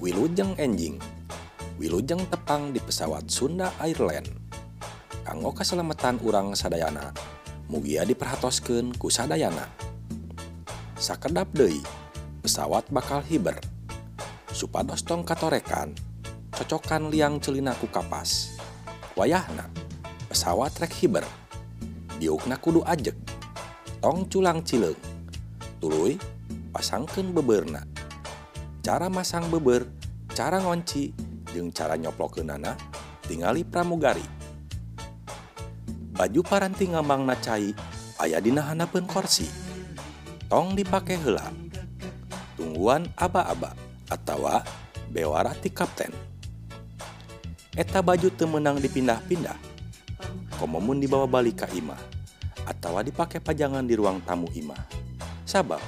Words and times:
Wilujeng 0.00 0.56
enjing. 0.56 0.96
Wilujeng 1.76 2.24
tepang 2.32 2.72
di 2.72 2.80
pesawat 2.80 3.28
Sunda 3.28 3.68
Airline 3.84 4.24
kanggo 5.28 5.52
keselamatan 5.52 6.16
urang 6.24 6.56
Sadayana 6.56 7.12
Mugia 7.68 8.08
diperhatoskeun 8.08 8.96
ku 8.96 9.12
Sadayana. 9.12 9.68
Sakedap 10.96 11.52
deui 11.52 11.84
pesawat 12.40 12.88
bakal 12.88 13.20
hiber. 13.28 13.60
Supados 14.48 15.04
tong 15.04 15.20
katorekan 15.20 15.92
cocokan 16.56 17.12
liang 17.12 17.36
celina 17.36 17.76
ku 17.76 17.84
kapas. 17.84 18.56
Wayahna 19.20 19.68
pesawat 20.32 20.80
rek 20.80 20.96
hiber. 20.96 21.28
Diukna 22.16 22.56
kudu 22.56 22.80
ajek. 22.88 23.20
Tong 24.00 24.24
culang 24.32 24.64
cileung 24.64 24.96
tuluy 25.76 26.16
pasangkeun 26.72 27.36
beberna 27.36 27.84
cara 28.80 29.12
masang 29.12 29.48
beber, 29.52 29.84
cara 30.32 30.56
ngonci, 30.60 31.12
jeung 31.52 31.68
cara 31.68 32.00
nyoplokeunana 32.00 32.76
tingali 33.28 33.60
pramugari. 33.64 34.24
Baju 36.16 36.40
paranti 36.44 36.88
ngambangna 36.88 37.36
cai 37.36 37.72
aya 38.20 38.40
dina 38.40 38.64
handapkeun 38.64 39.08
korsi. 39.08 39.48
Tong 40.50 40.74
dipake 40.74 41.14
heula. 41.16 41.46
Tungguan 42.58 43.08
aba-aba 43.16 43.72
atawa 44.10 44.66
bewara 45.08 45.54
ti 45.56 45.70
kapten. 45.70 46.12
Eta 47.72 48.02
baju 48.02 48.28
temenang 48.34 48.82
dipindah-pindah. 48.82 49.56
Komomun 50.58 51.00
dibawa 51.00 51.24
balik 51.24 51.64
ka 51.64 51.68
imah 51.72 51.96
atawa 52.68 53.00
dipakai 53.00 53.40
pajangan 53.40 53.86
di 53.86 53.96
ruang 53.96 54.20
tamu 54.20 54.50
imah. 54.52 54.78
Sabab, 55.48 55.80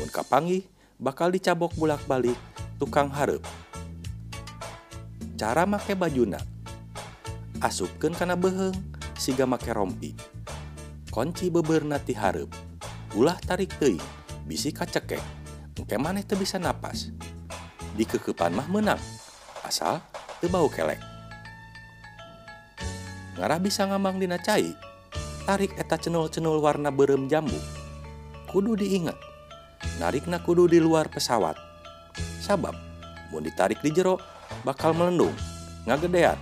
mun 0.00 0.08
kapangi 0.08 0.75
bakal 0.96 1.28
dicabok 1.28 1.76
bulak-balik 1.76 2.36
tukang 2.80 3.12
hareup. 3.12 3.44
Cara 5.36 5.68
make 5.68 5.92
bajuna. 5.92 6.40
Asupkeun 7.60 8.16
kana 8.16 8.36
beheng 8.36 8.72
siga 9.16 9.44
make 9.44 9.68
rompi. 9.72 10.16
Kunci 11.12 11.52
bebeurna 11.52 12.00
ti 12.00 12.12
hareup. 12.16 12.52
Ulah 13.16 13.36
tarik 13.40 13.72
teuing, 13.80 14.00
bisi 14.44 14.72
kacekek. 14.72 15.20
Engke 15.76 15.96
maneh 16.00 16.24
teu 16.24 16.36
bisa 16.36 16.60
napas. 16.60 17.12
Dikekepan 17.96 18.52
mah 18.52 18.68
menang, 18.68 19.00
asal 19.64 20.00
teu 20.40 20.52
bau 20.52 20.68
kelek. 20.68 21.00
Ngarah 23.36 23.60
bisa 23.60 23.84
ngamang 23.84 24.20
dina 24.20 24.40
cai, 24.40 24.72
tarik 25.44 25.76
eta 25.76 25.96
cenul-cenul 26.00 26.60
warna 26.60 26.88
berem 26.92 27.28
jambu. 27.28 27.56
Kudu 28.48 28.76
diingat, 28.76 29.16
narikna 29.98 30.40
kudu 30.42 30.70
di 30.70 30.78
luar 30.78 31.08
pesawat. 31.08 31.58
Sabab 32.40 32.74
mau 33.32 33.42
ditarik 33.42 33.82
di 33.82 33.90
jero 33.92 34.16
bakal 34.62 34.94
melendung 34.94 35.34
ngagedean 35.84 36.38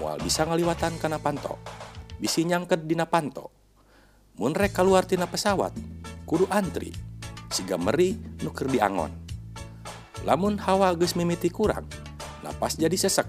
mual 0.00 0.18
bisa 0.22 0.42
ngaliwatan 0.46 0.96
kana 0.98 1.20
panto. 1.20 1.58
Bisi 2.18 2.46
nyangket 2.46 2.86
dina 2.86 3.06
panto. 3.06 3.50
Mun 4.38 4.56
rek 4.56 4.72
keluar 4.72 5.04
tina 5.04 5.28
pesawat 5.28 5.74
kudu 6.24 6.48
antri 6.48 6.88
siga 7.52 7.76
meri 7.76 8.16
nuker 8.40 8.64
di 8.64 8.80
angon 8.80 9.12
lamun 10.24 10.56
hawa 10.56 10.96
geus 10.96 11.12
mimiti 11.18 11.52
kurang 11.52 11.84
napas 12.40 12.78
jadi 12.78 12.94
sesek. 12.94 13.28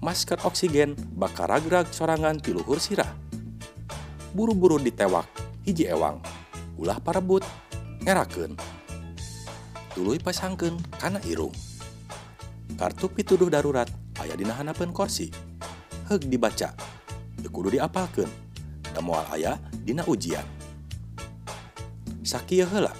Masker 0.00 0.44
oksigen 0.44 0.94
bakal 1.16 1.50
ragrag 1.50 1.88
sorangan 1.90 2.38
ti 2.38 2.52
luhur 2.52 2.78
sirah. 2.78 3.10
Buru-buru 4.36 4.76
ditewak 4.76 5.24
hiji 5.66 5.88
ewang 5.88 6.20
ulah 6.76 7.00
parebut 7.00 7.42
ngerakeun. 8.06 8.54
Tuluy 9.90 10.22
pasangkeun 10.22 10.78
kana 11.02 11.18
irung 11.26 11.50
kartu 12.78 13.10
pituduh 13.10 13.50
darurat 13.50 13.90
aya 14.22 14.36
dina 14.38 14.54
hanapeun 14.54 14.94
korsi 14.94 15.32
Heug 16.06 16.22
dibaca 16.30 16.70
kudu 17.50 17.74
diapalkeun. 17.74 18.30
Da 18.94 19.02
moal 19.02 19.26
aya 19.34 19.58
dina 19.82 20.06
ujian 20.06 20.46
Sakieu 22.22 22.66
heula. 22.70 22.94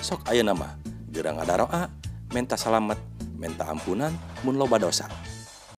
sok 0.00 0.24
aya 0.32 0.40
nama 0.40 0.80
gerang 1.12 1.36
ngadaroa, 1.36 1.92
menta 2.32 2.56
salamet 2.56 2.96
menta 3.36 3.68
ampunan 3.68 4.14
mun 4.42 4.56
loba 4.56 4.80
dosa 4.80 5.04